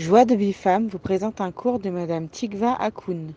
[0.00, 3.34] Joie de Bifam vous présente un cours de Madame Tikva Akoun.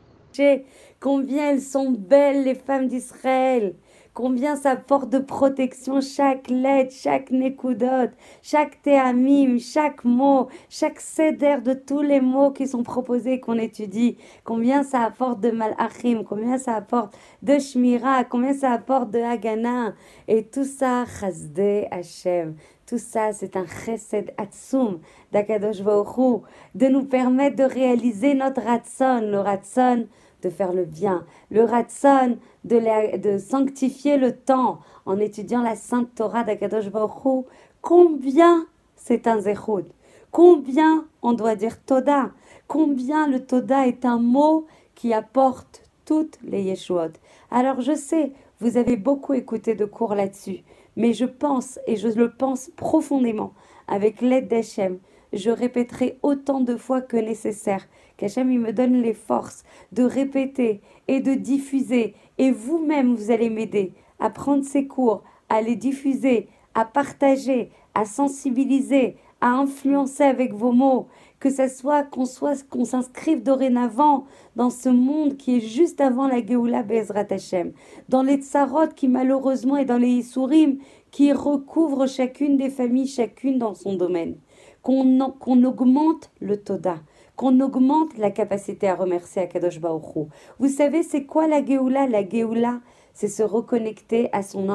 [1.01, 3.75] Combien elles sont belles, les femmes d'Israël.
[4.13, 8.11] Combien ça porte de protection chaque lettre, chaque nekudot,
[8.41, 14.15] chaque théamim, chaque mot, chaque céder de tous les mots qui sont proposés qu'on étudie.
[14.45, 19.95] Combien ça apporte de malachim, combien ça apporte de shmira, combien ça apporte de hagana.
[20.29, 22.55] Et tout ça, chasde Hashem.
[22.93, 24.99] Tout ça, c'est un chesed atsum
[25.31, 26.43] d'Akadosh Baruch
[26.75, 30.05] de nous permettre de réaliser notre ratson, le ratson
[30.43, 34.77] de faire le bien, le ratson de, sanctifier le temps
[35.07, 37.47] en étudiant la Sainte Torah d'Akadosh Baruch
[37.81, 39.89] Combien c'est un zechut
[40.29, 42.29] Combien on doit dire Toda?
[42.67, 47.13] Combien le Toda est un mot qui apporte toutes les Yeshuot?
[47.49, 50.63] Alors je sais, vous avez beaucoup écouté de cours là-dessus,
[50.95, 53.53] mais je pense, et je le pense profondément,
[53.87, 54.99] avec l'aide d'Hachem,
[55.33, 57.87] je répéterai autant de fois que nécessaire.
[58.17, 62.13] Qu'Hachem il me donne les forces de répéter et de diffuser.
[62.37, 68.05] Et vous-même, vous allez m'aider à prendre ces cours, à les diffuser, à partager, à
[68.05, 71.07] sensibiliser, à influencer avec vos mots.
[71.43, 74.23] Que ce soit qu'on soit qu'on s'inscrive dorénavant
[74.55, 77.73] dans ce monde qui est juste avant la Géoula Bezrat Hashem,
[78.07, 80.77] dans les tsarot qui malheureusement est dans les Isurim
[81.11, 84.37] qui recouvrent chacune des familles, chacune dans son domaine.
[84.83, 85.19] Qu'on
[85.65, 86.99] augmente le Toda,
[87.35, 92.07] qu'on augmente la capacité à remercier Akadosh Baruch Vous savez, c'est quoi la Géoula?
[92.07, 92.79] La Géoula,
[93.13, 94.67] c'est se reconnecter à son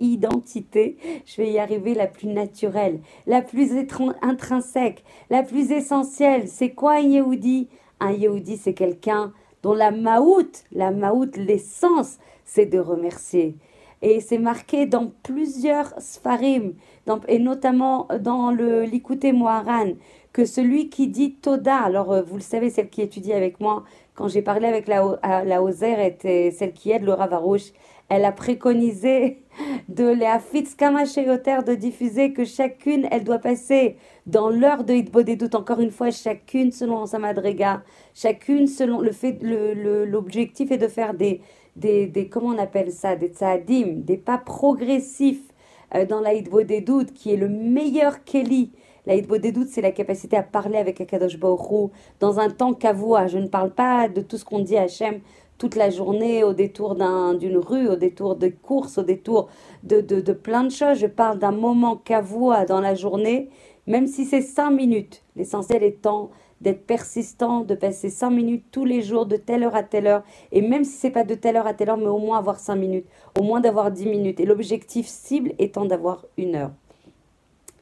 [0.00, 3.72] identité, je vais y arriver, la plus naturelle, la plus
[4.22, 6.48] intrinsèque, la plus essentielle.
[6.48, 7.68] C'est quoi un Yehudi?
[8.00, 13.56] Un Yehudi, c'est quelqu'un dont la maout, la maout, l'essence, c'est de remercier.
[14.02, 16.74] Et c'est marqué dans plusieurs sfarim,
[17.28, 19.92] et notamment dans le Likute Moharan,
[20.32, 23.84] que celui qui dit Toda, alors euh, vous le savez, celle qui étudie avec moi,
[24.14, 27.72] quand j'ai parlé avec la, la était celle qui aide Laura Varouche,
[28.08, 29.42] elle a préconisé
[29.88, 35.80] de les Hafitz de diffuser que chacune, elle doit passer dans l'heure de Hitbodedut, encore
[35.80, 37.82] une fois, chacune selon sa madriga,
[38.14, 41.40] chacune selon le fait, l'objectif est de faire des,
[41.74, 45.52] des, des, comment on appelle ça, des tzadim, des pas progressifs
[45.94, 48.70] euh, dans la doutes, qui est le meilleur Kelly.
[49.06, 53.28] La des doutes, c'est la capacité à parler avec Akadosh Baruch dans un temps qu'avoua.
[53.28, 55.20] Je ne parle pas de tout ce qu'on dit à Hachem
[55.58, 59.48] toute la journée au détour d'une rue, au détour de courses, au détour
[59.82, 60.98] de, de, de plein de choses.
[60.98, 63.48] Je parle d'un moment qu'avoua dans la journée,
[63.86, 65.22] même si c'est cinq minutes.
[65.36, 66.30] L'essentiel étant
[66.60, 70.22] d'être persistant, de passer cinq minutes tous les jours, de telle heure à telle heure,
[70.52, 72.58] et même si c'est pas de telle heure à telle heure, mais au moins avoir
[72.58, 73.06] cinq minutes,
[73.38, 76.72] au moins d'avoir dix minutes, et l'objectif cible étant d'avoir une heure.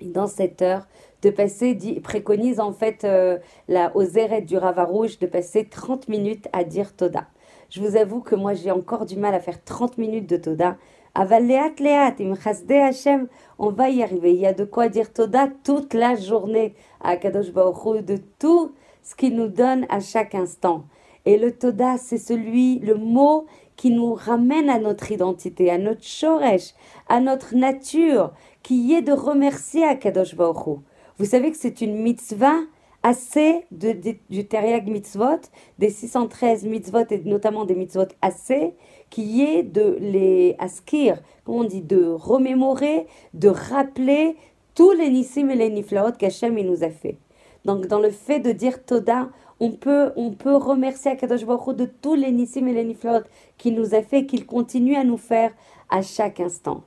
[0.01, 0.87] Et dans cette heure,
[1.23, 4.05] de passer, dit, préconise en fait euh, la, aux
[4.43, 7.27] du Ravarouge de passer 30 minutes à dire Toda.
[7.75, 10.77] Je vous avoue que moi j'ai encore du mal à faire 30 minutes de Toda.
[11.17, 12.35] Avaleat leat, im
[12.71, 13.27] Hashem,
[13.59, 14.33] on va y arriver.
[14.33, 18.71] Il y a de quoi dire Toda toute la journée à Kadosh Baruch de tout
[19.03, 20.85] ce qu'il nous donne à chaque instant.
[21.27, 26.05] Et le Toda, c'est celui, le mot qui nous ramène à notre identité, à notre
[26.05, 26.75] shoresh,
[27.09, 28.31] à notre nature,
[28.63, 30.79] qui est de remercier à Kadosh Baruch
[31.19, 32.61] Vous savez que c'est une mitzvah
[33.05, 33.95] assez de,
[34.31, 35.43] du Teriag mitzvot,
[35.79, 38.75] des 613 mitzvot et notamment des mitzvot assez,
[39.11, 44.37] qui est de les askir, comment on dit, de remémorer, de rappeler
[44.75, 47.19] tous les nissim et les niflaot qu'Hachem nous a fait.
[47.67, 49.29] Donc dans le fait de dire Toda,
[49.61, 53.23] on peut, on peut remercier Akadosh Baruch de tous les nissim et les niflaot
[53.59, 55.53] qu'il nous a fait, qu'il continue à nous faire
[55.91, 56.83] à chaque instant.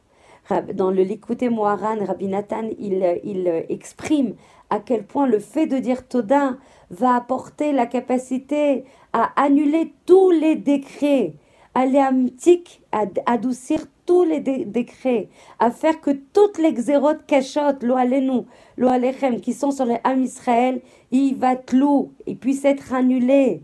[0.73, 4.35] Dans le Likute Moharan, Rabbi Nathan, il, il exprime
[4.69, 6.57] à quel point le fait de dire Toda
[6.89, 11.33] va apporter la capacité à annuler tous les décrets,
[11.73, 15.27] à les à adoucir tous les décrets,
[15.59, 18.43] à faire que toutes les xérotes cachottes, lo alenu,
[18.77, 18.89] lo
[19.41, 20.81] qui sont sur les âmes Israël,
[21.11, 23.61] il va tlou, ils puissent être annulés.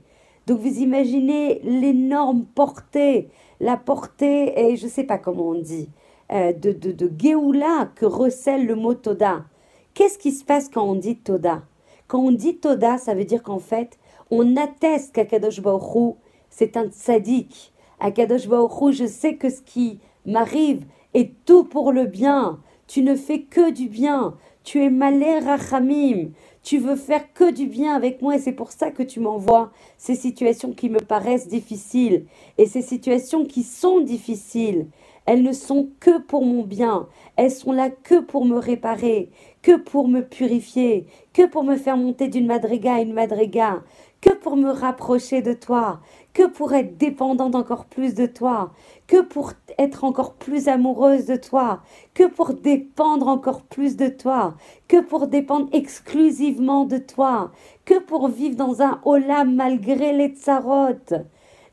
[0.47, 3.29] Donc vous imaginez l'énorme portée,
[3.62, 6.02] la portée, et je ne sais pas comment on dit, euh,
[6.33, 9.45] de, de, de Géoula que recèle le mot Toda.
[9.94, 11.62] Qu'est-ce qui se passe quand on dit Toda?
[12.07, 14.00] Quand on dit Toda, ça veut dire qu'en fait,
[14.31, 16.15] on atteste qu'Akadosh Baruch
[16.50, 17.74] c'est un tzaddik.
[18.00, 22.59] Akadosh Baruch je sais que ce qui m'arrive est tout pour le bien.
[22.88, 24.36] Tu ne fais que du bien.
[24.63, 26.29] Tu es malé rachamim.
[26.63, 29.71] Tu veux faire que du bien avec moi et c'est pour ça que tu m'envoies
[29.98, 32.25] ces situations qui me paraissent difficiles.
[32.57, 34.88] Et ces situations qui sont difficiles,
[35.25, 37.07] Elles ne sont que pour mon bien.
[37.38, 39.30] Elles sont là que pour me réparer,
[39.62, 43.83] que pour me purifier, que pour me faire monter d'une madriga à une madriga,
[44.23, 45.99] que pour me rapprocher de toi,
[46.33, 48.71] que pour être dépendante encore plus de toi,
[49.05, 51.81] que pour être encore plus amoureuse de toi,
[52.13, 54.55] que pour dépendre encore plus de toi,
[54.87, 57.51] que pour dépendre exclusivement de toi,
[57.83, 61.15] que pour vivre dans un olam malgré les tsarotes,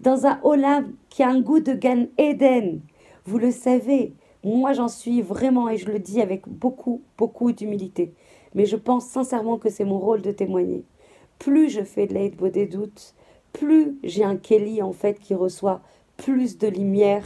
[0.00, 2.80] dans un olam qui a un goût de Gan Eden.
[3.26, 8.12] Vous le savez, moi j'en suis vraiment et je le dis avec beaucoup, beaucoup d'humilité.
[8.56, 10.84] Mais je pense sincèrement que c'est mon rôle de témoigner.
[11.40, 13.14] Plus je fais de l'aide des doutes,
[13.54, 15.80] plus j'ai un Kelly en fait qui reçoit
[16.18, 17.24] plus de lumière,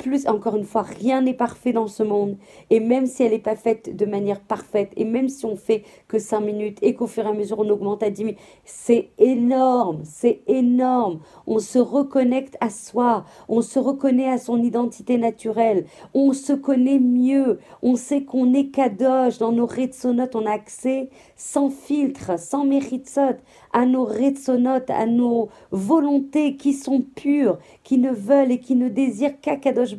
[0.00, 2.36] plus, encore une fois, rien n'est parfait dans ce monde.
[2.70, 5.84] Et même si elle n'est pas faite de manière parfaite, et même si on fait
[6.08, 9.10] que 5 minutes et qu'au fur et à mesure on augmente à 10 minutes, c'est
[9.18, 11.20] énorme, c'est énorme.
[11.46, 16.98] On se reconnecte à soi, on se reconnaît à son identité naturelle, on se connaît
[16.98, 19.38] mieux, on sait qu'on est kadosh.
[19.38, 23.36] Dans nos retsonotes, on a accès sans filtre, sans méritsot,
[23.72, 28.88] à nos retsonotes, à nos volontés qui sont pures, qui ne veulent et qui ne
[28.88, 29.89] désirent qu'à kadosh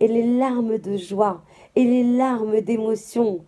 [0.00, 1.42] et les larmes de joie
[1.76, 3.40] et les larmes d'émotion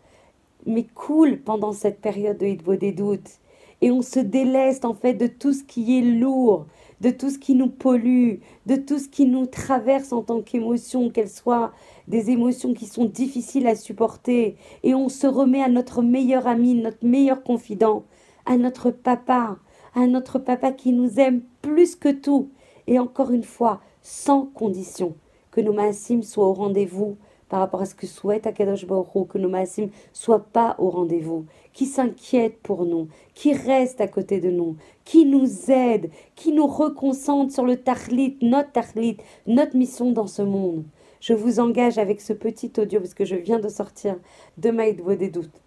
[0.66, 3.40] mais coulent pendant cette période de Hitbo des doutes.
[3.80, 6.66] Et on se déleste en fait de tout ce qui est lourd,
[7.00, 8.36] de tout ce qui nous pollue,
[8.66, 11.72] de tout ce qui nous traverse en tant qu'émotion, qu'elles soient
[12.06, 14.56] des émotions qui sont difficiles à supporter.
[14.84, 18.04] Et on se remet à notre meilleur ami, notre meilleur confident,
[18.46, 19.58] à notre papa,
[19.96, 22.50] à notre papa qui nous aime plus que tout.
[22.86, 25.16] Et encore une fois, sans condition
[25.52, 27.16] que nos maasim soient au rendez-vous
[27.48, 31.44] par rapport à ce que souhaite Akadosh Baruch que nos maasim soient pas au rendez-vous,
[31.74, 36.66] qui s'inquiète pour nous, qui reste à côté de nous, qui nous aide, qui nous
[36.66, 40.84] reconcentre sur le tahlit, notre tahlit, notre mission dans ce monde.
[41.20, 44.16] Je vous engage avec ce petit audio, parce que je viens de sortir
[44.56, 45.60] de Maïd des doutes.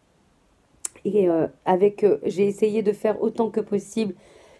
[1.06, 4.16] Et euh, avec, euh, j'ai essayé de faire autant que possible,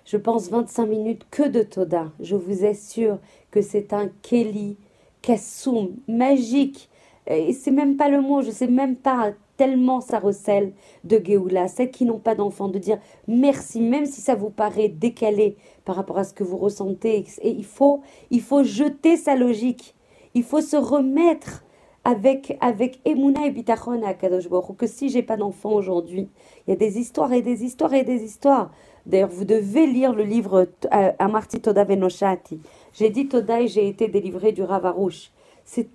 [0.06, 2.12] je pense 25 minutes que de Toda.
[2.20, 3.18] Je vous assure
[3.50, 4.78] que c'est un Kelly
[5.26, 6.90] kassoum, magique.
[7.28, 10.74] Et c'est même pas le mot, je sais même pas tellement ça recèle
[11.04, 14.90] de Géoula, celles qui n'ont pas d'enfants, de dire merci, même si ça vous paraît
[14.90, 17.26] décalé par rapport à ce que vous ressentez.
[17.42, 19.96] Et il faut, il faut jeter sa logique.
[20.36, 21.64] Il faut se remettre
[22.06, 24.48] avec, avec Emouna et Bitachon à Kadosh
[24.78, 26.30] que si j'ai pas d'enfants aujourd'hui,
[26.66, 28.72] il y a des histoires et des histoires et des histoires.
[29.08, 32.62] D'ailleurs, vous devez lire le livre euh, Amarti Toda Venoshati.
[32.94, 35.32] J'ai dit Toda et j'ai été délivré du Ravarouche.
[35.66, 35.90] C'est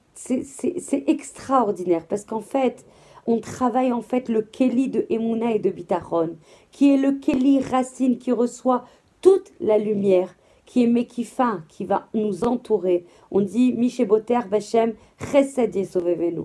[1.06, 2.84] extraordinaire parce qu'en fait,
[3.26, 6.36] on travaille en fait le Keli de Emouna et de Bitachon,
[6.72, 8.84] qui est le Keli racine qui reçoit
[9.20, 10.34] toute la lumière,
[10.70, 13.04] qui est Mekifa, qui va nous entourer.
[13.32, 16.42] On dit Misheboter Bachem Chesed Yesovevenu.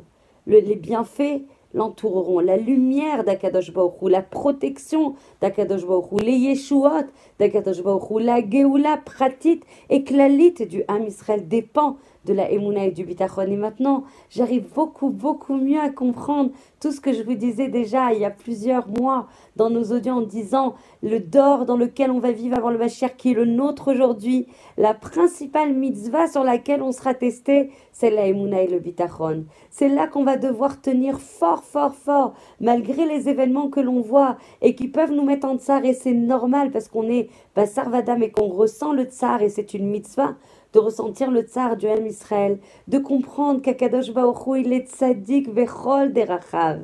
[0.47, 1.43] Les bienfaits
[1.75, 2.39] l'entoureront.
[2.39, 7.05] La lumière d'Akadosh Baruch la protection d'Akadosh Baruch les Yeshuot
[7.37, 9.59] d'Akadosh Baruch la Geoula pratit
[9.91, 13.43] et Klalit du Ham Israël dépend de la Emouna et du Bitachon.
[13.43, 18.13] Et maintenant, j'arrive beaucoup, beaucoup mieux à comprendre tout ce que je vous disais déjà
[18.13, 22.19] il y a plusieurs mois dans nos audios en disant le dor dans lequel on
[22.19, 24.47] va vivre avant le Bachir qui est le nôtre aujourd'hui.
[24.77, 29.45] La principale mitzvah sur laquelle on sera testé, c'est la Emouna et le Bitachon.
[29.69, 34.37] C'est là qu'on va devoir tenir fort, fort, fort, malgré les événements que l'on voit
[34.61, 35.85] et qui peuvent nous mettre en tsar.
[35.85, 39.73] Et c'est normal parce qu'on est Bassar Vadam et qu'on ressent le tsar et c'est
[39.73, 40.35] une mitzvah
[40.75, 46.11] de ressentir le tsar du Ham Israël, de comprendre qu'Akadosh Baruch il est tzaddik vechol
[46.27, 46.81] rachav.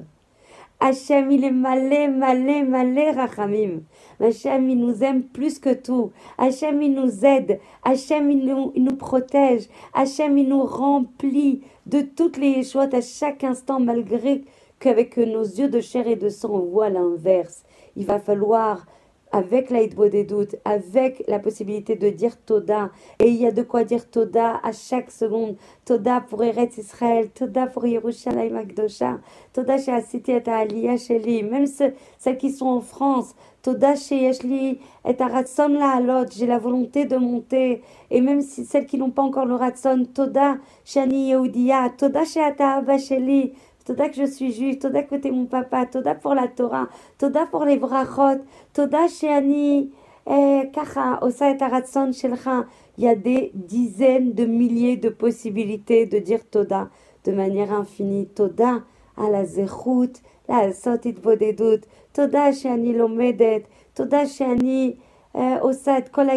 [0.80, 3.82] Hachem, il est malé, malé, malé, rachamim.
[4.20, 6.12] Hachem, il nous aime plus que tout.
[6.38, 7.60] Hachem, il nous aide.
[7.84, 9.68] Hachem, il nous, il nous protège.
[9.94, 14.44] Hachem, il nous remplit de toutes les choix à chaque instant, malgré
[14.80, 17.64] qu'avec nos yeux de chair et de sang, on voit l'inverse.
[17.96, 18.88] Il va falloir
[19.32, 22.92] avec l'aïdbo des doutes, avec la possibilité de dire Toda.
[23.20, 25.56] Et il y a de quoi dire Toda à chaque seconde.
[25.86, 29.20] Toda pour Eretz Israël, Toda pour Yerushalayim Akdosha,
[29.54, 33.36] Toda chez Asiti et Aliyah Sheli, même celles qui sont en France.
[33.62, 37.84] Toda chez Yeshli et Ratson la Halot, j'ai la volonté de monter.
[38.10, 42.26] Et même si celles qui n'ont pas encore le Ratson, Toda chez Ani Yehudia, Toda
[42.26, 43.54] chez Ata Sheli,
[43.86, 47.66] Toda que je suis juif, Toda que mon papa, Toda pour la Torah, Toda pour
[47.66, 48.42] les brachot,
[48.74, 49.92] Toda Sheani,
[50.26, 52.66] Kacha, Osa et Aratson Shelcha.
[52.98, 56.90] Il y a des dizaines de milliers de possibilités de dire Toda
[57.26, 58.28] de manière infinie.
[58.28, 58.84] Toda
[59.18, 60.14] à la zechut,
[60.48, 61.82] la sotit vodedut,
[62.14, 64.98] Toda Sheani lomedet, Toda Sheani
[65.34, 66.28] Osa et kol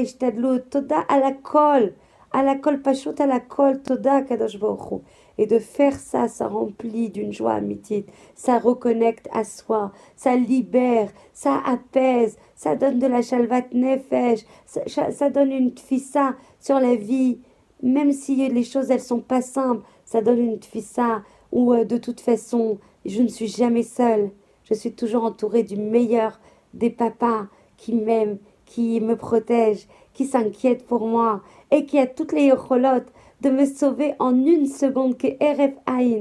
[0.70, 1.94] Toda à la kol,
[2.32, 4.56] à la kol pashut, à la kol toda kadosh.
[5.38, 11.10] Et de faire ça, ça remplit d'une joie amitié, ça reconnecte à soi, ça libère,
[11.32, 16.94] ça apaise, ça donne de la shalvat nefesh, ça, ça donne une tfissa sur la
[16.94, 17.40] vie,
[17.82, 21.96] même si les choses elles sont pas simples, ça donne une tfissa où euh, de
[21.96, 24.30] toute façon je ne suis jamais seule,
[24.64, 26.40] je suis toujours entourée du meilleur
[26.72, 32.32] des papas qui m'aiment, qui me protègent, qui s'inquiètent pour moi et qui a toutes
[32.32, 33.04] les yocholot
[33.44, 36.20] de me sauver en une seconde que Eref Aïn.